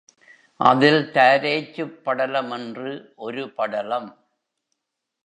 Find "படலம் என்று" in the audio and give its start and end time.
2.03-3.13